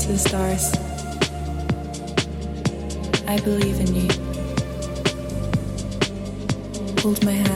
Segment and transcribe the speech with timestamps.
[0.00, 0.72] to the stars.
[3.28, 4.08] I believe in you.
[7.02, 7.49] Hold my hand.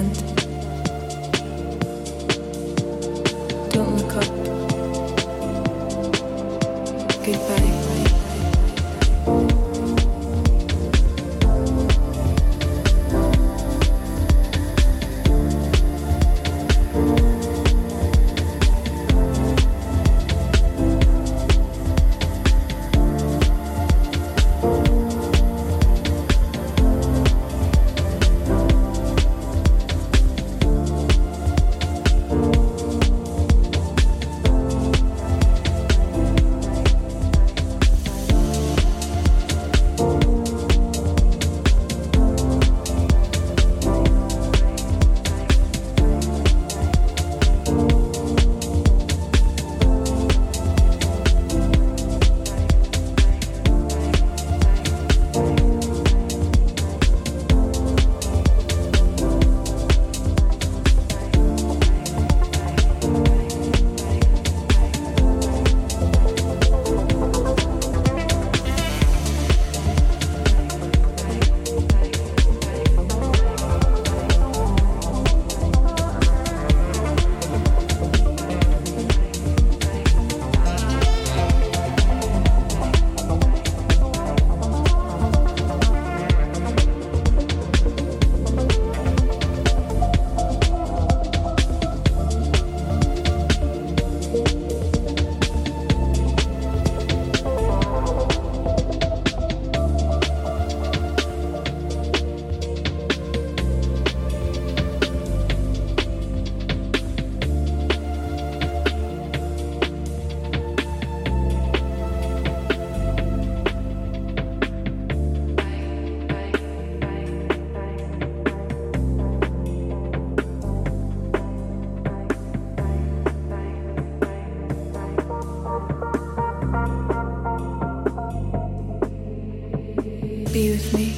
[130.54, 131.12] Be with me.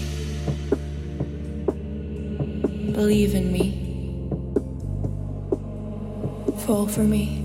[2.92, 3.74] Believe in me.
[6.64, 7.42] Fall for me.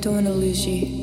[0.00, 0.99] Don't want to lose you.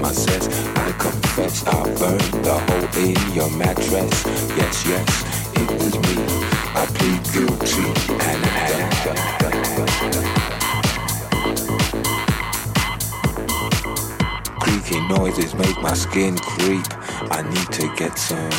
[0.00, 0.48] my.
[0.76, 4.24] I confess I burned the hole in your mattress.
[4.56, 5.08] Yes, yes,
[5.54, 6.16] it was me.
[6.74, 7.86] I plead guilty
[8.28, 8.70] and I
[14.60, 16.86] Creaky noises make my skin creep.
[17.30, 18.50] I need to get some.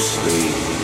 [0.00, 0.79] sleep.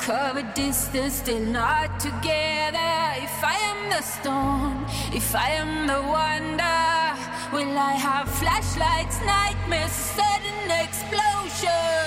[0.00, 2.92] Cover distance, still not together.
[3.26, 6.80] If I am the storm, if I am the wonder,
[7.52, 11.99] will I have flashlights, nightmares, sudden explosion?